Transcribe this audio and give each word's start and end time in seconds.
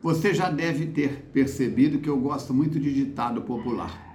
Você 0.00 0.32
já 0.32 0.48
deve 0.48 0.86
ter 0.86 1.28
percebido 1.32 1.98
que 1.98 2.08
eu 2.08 2.16
gosto 2.20 2.54
muito 2.54 2.78
de 2.78 2.94
ditado 2.94 3.42
popular. 3.42 4.06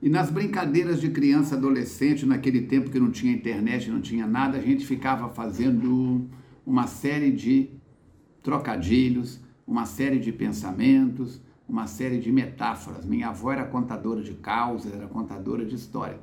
E 0.00 0.08
nas 0.08 0.30
brincadeiras 0.30 1.00
de 1.00 1.10
criança 1.10 1.56
adolescente, 1.56 2.24
naquele 2.24 2.62
tempo 2.62 2.88
que 2.88 3.00
não 3.00 3.10
tinha 3.10 3.32
internet, 3.32 3.90
não 3.90 4.00
tinha 4.00 4.28
nada, 4.28 4.58
a 4.58 4.60
gente 4.60 4.86
ficava 4.86 5.28
fazendo 5.28 6.28
uma 6.64 6.86
série 6.86 7.32
de 7.32 7.68
trocadilhos, 8.44 9.40
uma 9.66 9.86
série 9.86 10.20
de 10.20 10.30
pensamentos, 10.30 11.42
uma 11.68 11.88
série 11.88 12.20
de 12.20 12.30
metáforas. 12.30 13.04
Minha 13.04 13.30
avó 13.30 13.50
era 13.50 13.64
contadora 13.64 14.22
de 14.22 14.34
causas, 14.34 14.94
era 14.94 15.08
contadora 15.08 15.64
de 15.64 15.74
história. 15.74 16.20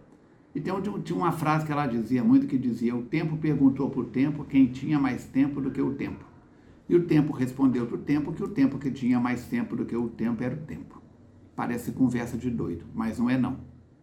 E 0.56 0.62
tinha 0.62 1.18
uma 1.18 1.34
frase 1.34 1.66
que 1.66 1.72
ela 1.74 1.86
dizia 1.86 2.24
muito 2.24 2.48
que 2.48 2.58
dizia: 2.58 2.96
"O 2.96 3.02
tempo 3.02 3.36
perguntou 3.36 3.90
por 3.90 4.06
tempo 4.06 4.46
quem 4.46 4.68
tinha 4.68 4.98
mais 4.98 5.26
tempo 5.26 5.60
do 5.60 5.70
que 5.70 5.82
o 5.82 5.96
tempo". 5.96 6.35
E 6.88 6.96
o 6.96 7.06
tempo 7.06 7.34
respondeu 7.34 7.86
para 7.88 7.96
o 7.96 8.02
tempo 8.02 8.32
que 8.32 8.44
o 8.44 8.48
tempo 8.48 8.78
que 8.78 8.92
tinha 8.92 9.20
mais 9.20 9.46
tempo 9.46 9.76
do 9.76 9.86
que 9.86 9.96
o 9.96 10.08
tempo 10.10 10.44
era 10.44 10.56
o 10.56 10.66
tempo. 10.66 11.02
Parece 11.56 11.92
conversa 11.92 12.38
de 12.38 12.50
doido, 12.50 12.86
mas 12.94 13.18
não 13.18 13.30
é 13.30 13.38
não. 13.38 13.58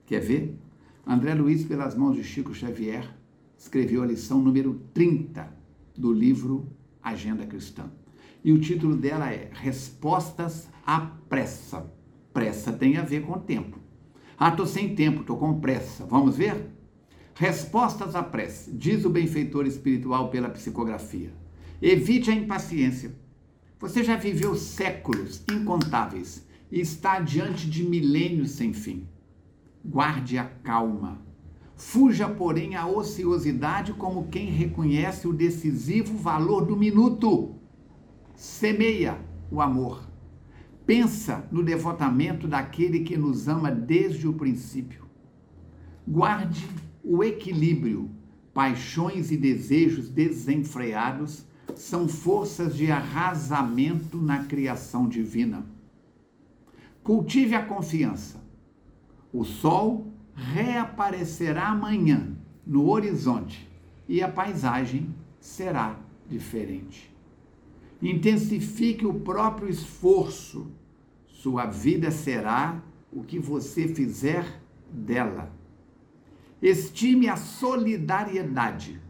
Quer 0.07 0.21
ver? 0.21 0.59
André 1.07 1.35
Luiz, 1.35 1.65
pelas 1.65 1.95
mãos 1.95 2.17
de 2.17 2.25
Chico 2.25 2.55
Xavier, 2.55 3.09
escreveu 3.57 4.03
a 4.03 4.07
lição 4.07 4.43
número 4.43 4.81
30 4.95 5.53
do 5.97 6.13
livro 6.13 6.69
Agenda 7.03 7.47
Cristã. 7.47 7.91
E 8.45 8.53
o 8.53 8.61
título 8.61 8.97
dela 8.97 9.31
é 9.31 9.51
Respostas 9.53 10.69
à 10.85 11.01
Pressa. 11.01 11.93
Pressa 12.33 12.73
tem 12.73 12.97
a 12.97 13.03
ver 13.03 13.23
com 13.23 13.39
tempo. 13.39 13.79
Ah, 14.37 14.51
tô 14.51 14.67
sem 14.67 14.95
tempo, 14.95 15.23
tô 15.23 15.37
com 15.37 15.61
pressa. 15.61 16.05
Vamos 16.05 16.37
ver? 16.37 16.69
Respostas 17.35 18.17
à 18.17 18.23
pressa, 18.23 18.71
diz 18.73 19.05
o 19.05 19.11
benfeitor 19.11 19.67
espiritual 19.67 20.31
pela 20.31 20.51
psicografia. 20.51 21.42
Evite 21.85 22.31
a 22.31 22.35
impaciência. 22.35 23.13
Você 23.81 24.05
já 24.05 24.15
viveu 24.15 24.55
séculos 24.55 25.43
incontáveis 25.51 26.47
e 26.71 26.81
está 26.81 27.19
diante 27.19 27.69
de 27.69 27.83
milênios 27.83 28.53
sem 28.53 28.73
fim. 28.73 29.09
Guarde 29.85 30.39
a 30.39 30.45
calma. 30.45 31.21
Fuja, 31.75 32.29
porém, 32.29 32.77
a 32.77 32.87
ociosidade 32.87 33.93
como 33.95 34.29
quem 34.29 34.49
reconhece 34.49 35.27
o 35.27 35.33
decisivo 35.33 36.17
valor 36.17 36.65
do 36.65 36.77
minuto. 36.77 37.57
Semeia 38.37 39.19
o 39.51 39.61
amor. 39.61 40.09
Pensa 40.87 41.49
no 41.51 41.65
devotamento 41.65 42.47
daquele 42.47 43.01
que 43.01 43.17
nos 43.17 43.49
ama 43.49 43.73
desde 43.73 44.29
o 44.29 44.35
princípio. 44.35 45.05
Guarde 46.07 46.65
o 47.03 47.25
equilíbrio. 47.25 48.09
Paixões 48.55 49.33
e 49.33 49.37
desejos 49.37 50.09
desenfreados 50.09 51.51
são 51.77 52.09
forças 52.09 52.77
de 52.77 52.91
arrasamento 52.91 54.17
na 54.17 54.45
criação 54.45 55.09
divina. 55.09 55.65
Cultive 57.03 57.55
a 57.55 57.65
confiança. 57.65 58.41
O 59.33 59.45
sol 59.45 60.13
reaparecerá 60.35 61.69
amanhã 61.69 62.37
no 62.67 62.89
horizonte 62.89 63.69
e 64.09 64.23
a 64.23 64.29
paisagem 64.29 65.15
será 65.41 65.97
diferente. 66.29 67.13
Intensifique 68.01 69.07
o 69.07 69.15
próprio 69.15 69.69
esforço. 69.69 70.71
Sua 71.27 71.67
vida 71.67 72.11
será 72.11 72.83
o 73.13 73.23
que 73.23 73.39
você 73.39 73.89
fizer 73.89 74.61
dela. 74.91 75.53
Estime 76.61 77.29
a 77.29 77.37
solidariedade 77.37 79.01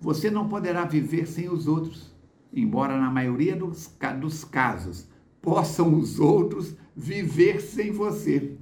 você 0.00 0.30
não 0.30 0.48
poderá 0.48 0.84
viver 0.84 1.26
sem 1.26 1.48
os 1.48 1.66
outros, 1.66 2.14
embora 2.52 3.00
na 3.00 3.10
maioria 3.10 3.56
dos, 3.56 3.90
dos 4.20 4.44
casos 4.44 5.08
possam 5.40 5.94
os 5.94 6.18
outros 6.18 6.76
viver 6.94 7.60
sem 7.60 7.92
você. 7.92 8.56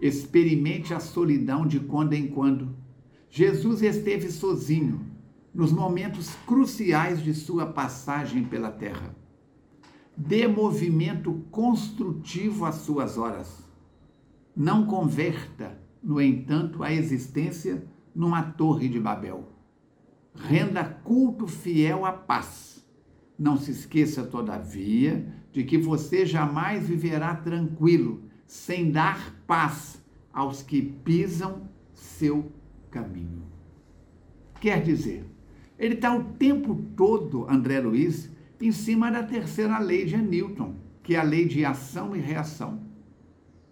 Experimente 0.00 0.94
a 0.94 1.00
solidão 1.00 1.66
de 1.66 1.78
quando 1.78 2.14
em 2.14 2.26
quando. 2.26 2.74
Jesus 3.30 3.82
esteve 3.82 4.30
sozinho 4.30 5.06
nos 5.54 5.70
momentos 5.70 6.34
cruciais 6.46 7.22
de 7.22 7.34
sua 7.34 7.66
passagem 7.66 8.44
pela 8.44 8.70
terra. 8.70 9.14
Dê 10.16 10.46
movimento 10.48 11.44
construtivo 11.50 12.64
às 12.64 12.76
suas 12.76 13.16
horas. 13.16 13.62
Não 14.54 14.86
converta, 14.86 15.78
no 16.02 16.20
entanto, 16.20 16.82
a 16.82 16.92
existência 16.92 17.86
numa 18.14 18.42
torre 18.42 18.88
de 18.88 19.00
Babel. 19.00 19.51
Renda 20.34 20.84
culto 20.84 21.46
fiel 21.46 22.04
à 22.04 22.12
paz. 22.12 22.84
Não 23.38 23.56
se 23.56 23.70
esqueça, 23.70 24.22
todavia, 24.24 25.26
de 25.52 25.64
que 25.64 25.76
você 25.76 26.24
jamais 26.24 26.88
viverá 26.88 27.34
tranquilo, 27.34 28.22
sem 28.46 28.90
dar 28.90 29.34
paz 29.46 30.02
aos 30.32 30.62
que 30.62 30.80
pisam 30.80 31.68
seu 31.92 32.50
caminho. 32.90 33.42
Quer 34.60 34.82
dizer, 34.82 35.24
ele 35.78 35.94
está 35.94 36.14
o 36.14 36.24
tempo 36.34 36.74
todo, 36.96 37.48
André 37.50 37.80
Luiz, 37.80 38.30
em 38.60 38.70
cima 38.70 39.10
da 39.10 39.22
terceira 39.22 39.78
lei 39.78 40.04
de 40.04 40.16
Newton, 40.16 40.76
que 41.02 41.16
é 41.16 41.18
a 41.18 41.24
lei 41.24 41.46
de 41.46 41.64
ação 41.64 42.14
e 42.14 42.20
reação. 42.20 42.80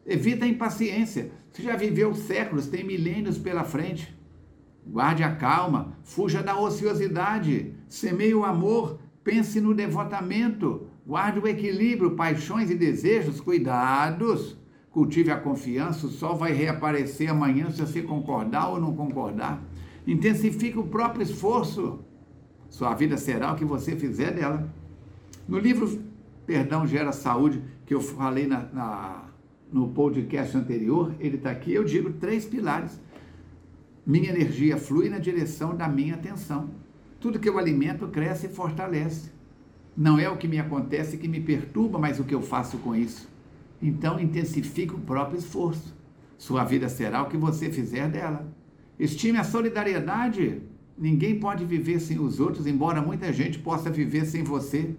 Evita 0.04 0.44
a 0.44 0.48
impaciência. 0.48 1.30
Você 1.52 1.62
já 1.62 1.76
viveu 1.76 2.14
séculos, 2.14 2.66
tem 2.66 2.82
milênios 2.82 3.38
pela 3.38 3.62
frente. 3.62 4.12
Guarde 4.86 5.22
a 5.22 5.34
calma, 5.34 5.96
fuja 6.02 6.42
da 6.42 6.58
ociosidade, 6.58 7.74
semeie 7.88 8.34
o 8.34 8.44
amor, 8.44 8.98
pense 9.22 9.60
no 9.60 9.74
devotamento, 9.74 10.86
guarde 11.06 11.38
o 11.38 11.46
equilíbrio, 11.46 12.16
paixões 12.16 12.70
e 12.70 12.74
desejos, 12.74 13.40
cuidados. 13.40 14.58
Cultive 14.90 15.30
a 15.30 15.38
confiança, 15.38 16.08
o 16.08 16.10
sol 16.10 16.34
vai 16.34 16.52
reaparecer 16.52 17.30
amanhã 17.30 17.70
se 17.70 17.80
você 17.80 18.02
concordar 18.02 18.70
ou 18.70 18.80
não 18.80 18.92
concordar. 18.92 19.62
Intensifique 20.04 20.76
o 20.76 20.88
próprio 20.88 21.22
esforço. 21.22 22.00
Sua 22.68 22.92
vida 22.94 23.16
será 23.16 23.52
o 23.52 23.56
que 23.56 23.64
você 23.64 23.94
fizer 23.94 24.32
dela. 24.32 24.68
No 25.46 25.60
livro 25.60 26.02
Perdão 26.44 26.88
Gera 26.88 27.12
Saúde, 27.12 27.62
que 27.86 27.94
eu 27.94 28.00
falei 28.00 28.48
na, 28.48 28.64
na 28.72 29.24
no 29.72 29.88
podcast 29.88 30.56
anterior, 30.56 31.14
ele 31.20 31.36
está 31.36 31.52
aqui, 31.52 31.72
eu 31.72 31.84
digo 31.84 32.12
três 32.14 32.44
pilares 32.44 33.00
minha 34.06 34.30
energia 34.30 34.76
flui 34.76 35.08
na 35.08 35.18
direção 35.18 35.76
da 35.76 35.88
minha 35.88 36.14
atenção. 36.14 36.70
Tudo 37.20 37.38
que 37.38 37.48
eu 37.48 37.58
alimento 37.58 38.08
cresce 38.08 38.46
e 38.46 38.50
fortalece. 38.50 39.30
Não 39.96 40.18
é 40.18 40.28
o 40.28 40.36
que 40.36 40.48
me 40.48 40.58
acontece 40.58 41.18
que 41.18 41.28
me 41.28 41.40
perturba, 41.40 41.98
mas 41.98 42.18
o 42.18 42.24
que 42.24 42.34
eu 42.34 42.40
faço 42.40 42.78
com 42.78 42.94
isso. 42.96 43.28
Então 43.82 44.18
intensifique 44.18 44.94
o 44.94 45.00
próprio 45.00 45.38
esforço. 45.38 45.94
Sua 46.38 46.64
vida 46.64 46.88
será 46.88 47.22
o 47.22 47.28
que 47.28 47.36
você 47.36 47.70
fizer 47.70 48.08
dela. 48.08 48.50
Estime 48.98 49.38
a 49.38 49.44
solidariedade. 49.44 50.62
Ninguém 50.96 51.38
pode 51.38 51.64
viver 51.64 52.00
sem 52.00 52.18
os 52.18 52.40
outros, 52.40 52.66
embora 52.66 53.02
muita 53.02 53.32
gente 53.32 53.58
possa 53.58 53.90
viver 53.90 54.24
sem 54.24 54.42
você. 54.42 54.94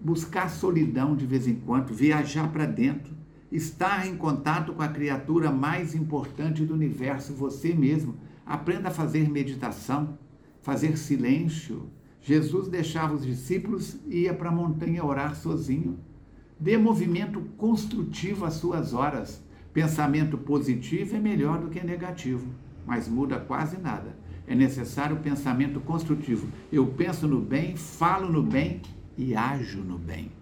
Buscar 0.00 0.48
solidão 0.50 1.16
de 1.16 1.26
vez 1.26 1.46
em 1.46 1.54
quando, 1.54 1.94
viajar 1.94 2.50
para 2.52 2.66
dentro, 2.66 3.14
estar 3.50 4.06
em 4.06 4.16
contato 4.16 4.72
com 4.72 4.82
a 4.82 4.88
criatura 4.88 5.50
mais 5.50 5.94
importante 5.94 6.64
do 6.64 6.74
universo, 6.74 7.32
você 7.32 7.74
mesmo. 7.74 8.14
Aprenda 8.46 8.88
a 8.88 8.92
fazer 8.92 9.28
meditação, 9.28 10.18
fazer 10.62 10.96
silêncio. 10.96 11.88
Jesus 12.20 12.68
deixava 12.68 13.14
os 13.14 13.24
discípulos 13.24 13.98
e 14.06 14.22
ia 14.22 14.34
para 14.34 14.50
a 14.50 14.52
montanha 14.52 15.04
orar 15.04 15.34
sozinho. 15.34 15.98
Dê 16.58 16.76
movimento 16.76 17.40
construtivo 17.56 18.44
às 18.44 18.54
suas 18.54 18.92
horas. 18.92 19.42
Pensamento 19.72 20.36
positivo 20.36 21.16
é 21.16 21.18
melhor 21.18 21.60
do 21.60 21.68
que 21.68 21.84
negativo, 21.84 22.48
mas 22.86 23.08
muda 23.08 23.38
quase 23.38 23.78
nada. 23.78 24.16
É 24.46 24.54
necessário 24.54 25.16
pensamento 25.18 25.80
construtivo. 25.80 26.48
Eu 26.72 26.86
penso 26.88 27.28
no 27.28 27.40
bem, 27.40 27.76
falo 27.76 28.30
no 28.30 28.42
bem 28.42 28.82
e 29.16 29.34
ajo 29.34 29.78
no 29.78 29.96
bem. 29.96 30.32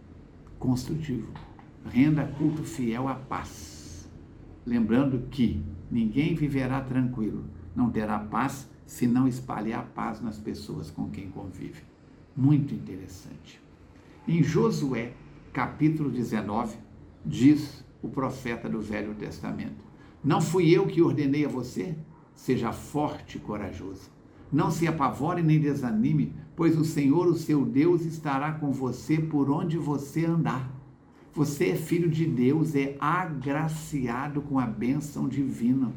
Construtivo 0.58 1.47
renda 1.86 2.26
culto 2.38 2.62
fiel 2.62 3.08
à 3.08 3.14
paz. 3.14 4.08
Lembrando 4.66 5.28
que 5.30 5.62
ninguém 5.90 6.34
viverá 6.34 6.80
tranquilo, 6.80 7.44
não 7.74 7.90
terá 7.90 8.18
paz 8.18 8.68
se 8.86 9.06
não 9.06 9.28
espalhar 9.28 9.84
paz 9.94 10.20
nas 10.20 10.38
pessoas 10.38 10.90
com 10.90 11.10
quem 11.10 11.30
convive. 11.30 11.82
Muito 12.36 12.74
interessante. 12.74 13.60
Em 14.26 14.42
Josué, 14.42 15.12
capítulo 15.52 16.10
19, 16.10 16.76
diz 17.24 17.84
o 18.02 18.08
profeta 18.08 18.68
do 18.68 18.80
Velho 18.80 19.14
Testamento: 19.14 19.84
Não 20.22 20.40
fui 20.40 20.70
eu 20.70 20.86
que 20.86 21.02
ordenei 21.02 21.44
a 21.44 21.48
você? 21.48 21.96
Seja 22.34 22.72
forte 22.72 23.36
e 23.36 23.40
corajoso. 23.40 24.10
Não 24.50 24.70
se 24.70 24.86
apavore 24.86 25.42
nem 25.42 25.60
desanime, 25.60 26.32
pois 26.56 26.78
o 26.78 26.84
Senhor, 26.84 27.26
o 27.26 27.36
seu 27.36 27.64
Deus, 27.64 28.04
estará 28.04 28.52
com 28.52 28.72
você 28.72 29.18
por 29.18 29.50
onde 29.50 29.76
você 29.76 30.24
andar. 30.24 30.77
Você 31.34 31.70
é 31.70 31.76
filho 31.76 32.08
de 32.08 32.26
Deus, 32.26 32.74
é 32.74 32.96
agraciado 32.98 34.40
com 34.42 34.58
a 34.58 34.66
bênção 34.66 35.28
divina. 35.28 35.92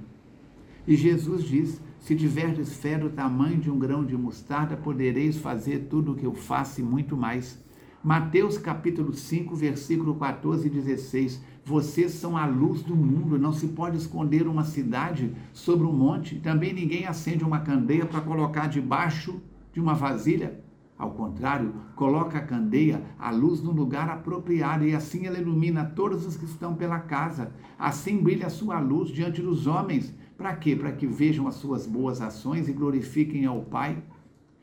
E 0.88 0.96
Jesus 0.96 1.44
diz: 1.44 1.82
Se 2.00 2.16
tiverdes 2.16 2.76
fé 2.76 2.98
do 2.98 3.10
tamanho 3.10 3.60
de 3.60 3.70
um 3.70 3.80
grão 3.80 4.06
de 4.06 4.16
mostarda, 4.16 4.76
podereis 4.76 5.38
fazer 5.38 5.88
tudo 5.90 6.12
o 6.12 6.16
que 6.16 6.26
eu 6.26 6.34
faço 6.34 6.82
e 6.82 6.84
muito 6.84 7.16
mais. 7.16 7.60
Mateus 8.04 8.58
capítulo 8.58 9.14
5, 9.14 9.56
versículo 9.56 10.16
14 10.16 10.66
e 10.66 10.70
16. 10.70 11.40
Vocês 11.64 12.14
são 12.14 12.36
a 12.36 12.48
luz 12.48 12.82
do 12.82 12.96
mundo, 12.96 13.38
não 13.38 13.54
se 13.54 13.68
pode 13.68 13.98
esconder 13.98 14.48
uma 14.48 14.64
cidade 14.64 15.32
sobre 15.54 15.86
um 15.86 15.94
monte. 15.94 16.40
Também 16.40 16.74
ninguém 16.74 17.06
acende 17.06 17.44
uma 17.44 17.60
candeia 17.60 18.06
para 18.06 18.22
colocar 18.22 18.68
debaixo 18.68 19.40
de 19.72 19.80
uma 19.80 19.94
vasilha. 19.94 20.60
Ao 21.02 21.10
contrário, 21.10 21.74
coloca 21.96 22.38
a 22.38 22.46
candeia, 22.46 23.04
a 23.18 23.32
luz 23.32 23.60
no 23.60 23.72
lugar 23.72 24.08
apropriado, 24.08 24.86
e 24.86 24.94
assim 24.94 25.26
ela 25.26 25.40
ilumina 25.40 25.84
todos 25.84 26.28
os 26.28 26.38
que 26.38 26.46
estão 26.46 26.76
pela 26.76 27.00
casa. 27.00 27.52
Assim 27.80 28.22
brilha 28.22 28.46
a 28.46 28.52
sua 28.52 28.80
luz 28.80 29.10
diante 29.10 29.42
dos 29.42 29.66
homens. 29.66 30.14
Para 30.38 30.56
quê? 30.56 30.76
Para 30.76 30.92
que 30.92 31.08
vejam 31.08 31.48
as 31.48 31.56
suas 31.56 31.88
boas 31.88 32.22
ações 32.22 32.70
e 32.70 32.72
glorifiquem 32.72 33.48
ao 33.48 33.64
Pai 33.64 33.98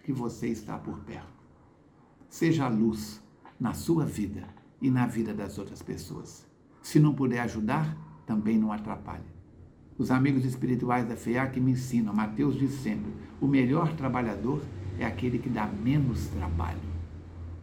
que 0.04 0.12
você 0.12 0.46
está 0.46 0.78
por 0.78 1.00
perto. 1.00 1.26
Seja 2.28 2.66
a 2.66 2.68
luz 2.68 3.20
na 3.58 3.74
sua 3.74 4.04
vida 4.04 4.44
e 4.80 4.92
na 4.92 5.08
vida 5.08 5.34
das 5.34 5.58
outras 5.58 5.82
pessoas. 5.82 6.46
Se 6.80 7.00
não 7.00 7.14
puder 7.14 7.40
ajudar, 7.40 7.96
também 8.24 8.56
não 8.56 8.70
atrapalhe. 8.70 9.26
Os 9.98 10.12
amigos 10.12 10.44
espirituais 10.44 11.04
da 11.04 11.16
FEAC 11.16 11.58
me 11.58 11.72
ensinam, 11.72 12.14
Mateus 12.14 12.54
diz 12.54 12.74
sempre, 12.74 13.12
o 13.40 13.48
melhor 13.48 13.92
trabalhador 13.94 14.62
é 14.98 15.04
aquele 15.04 15.38
que 15.38 15.48
dá 15.48 15.66
menos 15.66 16.26
trabalho. 16.28 16.80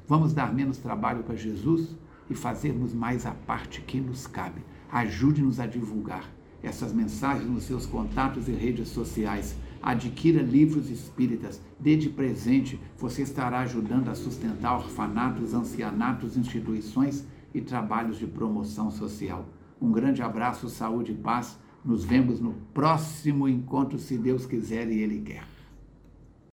Vamos 0.07 0.33
dar 0.33 0.53
menos 0.53 0.77
trabalho 0.77 1.23
para 1.23 1.35
Jesus 1.35 1.95
e 2.29 2.35
fazermos 2.35 2.93
mais 2.93 3.25
a 3.25 3.31
parte 3.31 3.81
que 3.81 3.99
nos 3.99 4.27
cabe. 4.27 4.61
Ajude-nos 4.91 5.59
a 5.59 5.65
divulgar 5.65 6.29
essas 6.63 6.93
mensagens 6.93 7.49
nos 7.49 7.63
seus 7.63 7.85
contatos 7.85 8.47
e 8.47 8.51
redes 8.51 8.87
sociais 8.89 9.55
adquira 9.85 10.41
livros 10.41 10.89
espíritas, 10.89 11.61
dê 11.79 11.95
de 11.95 12.09
presente, 12.09 12.79
você 12.97 13.21
estará 13.21 13.59
ajudando 13.59 14.09
a 14.09 14.15
sustentar 14.15 14.77
orfanatos, 14.77 15.53
ancianatos, 15.53 16.35
instituições 16.35 17.23
e 17.53 17.61
trabalhos 17.61 18.17
de 18.17 18.25
promoção 18.25 18.89
social. 18.89 19.45
Um 19.79 19.91
grande 19.91 20.23
abraço, 20.23 20.69
saúde 20.69 21.11
e 21.11 21.15
paz. 21.15 21.59
Nos 21.83 22.03
vemos 22.03 22.39
no 22.39 22.53
próximo 22.73 23.47
encontro, 23.47 23.99
se 23.99 24.17
Deus 24.17 24.47
quiser 24.47 24.89
e 24.89 24.97
Ele 24.97 25.21
quer. 25.21 25.54